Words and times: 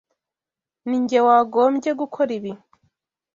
Ninjye 0.87 1.19
wagombye 1.27 1.89
gukora 1.99 2.31
ibi. 2.37 2.51